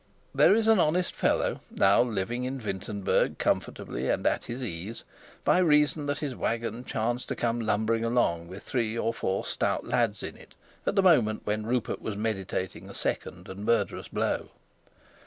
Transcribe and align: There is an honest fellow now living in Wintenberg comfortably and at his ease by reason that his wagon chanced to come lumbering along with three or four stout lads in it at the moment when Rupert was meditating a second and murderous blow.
There 0.33 0.55
is 0.55 0.67
an 0.67 0.79
honest 0.79 1.13
fellow 1.15 1.59
now 1.69 2.01
living 2.01 2.43
in 2.43 2.57
Wintenberg 2.57 3.37
comfortably 3.37 4.09
and 4.09 4.25
at 4.25 4.45
his 4.45 4.63
ease 4.63 5.03
by 5.45 5.59
reason 5.59 6.07
that 6.07 6.17
his 6.17 6.35
wagon 6.35 6.83
chanced 6.83 7.27
to 7.27 7.35
come 7.35 7.59
lumbering 7.59 8.03
along 8.03 8.47
with 8.47 8.63
three 8.63 8.97
or 8.97 9.13
four 9.13 9.45
stout 9.45 9.85
lads 9.85 10.23
in 10.23 10.37
it 10.37 10.55
at 10.87 10.95
the 10.95 11.03
moment 11.03 11.41
when 11.45 11.67
Rupert 11.67 12.01
was 12.01 12.17
meditating 12.17 12.89
a 12.89 12.95
second 12.95 13.47
and 13.47 13.63
murderous 13.63 14.07
blow. 14.07 14.49